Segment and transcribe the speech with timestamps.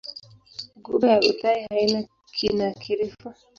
[0.83, 1.99] Ghuba ya Uthai haina
[2.37, 3.27] kina kirefu.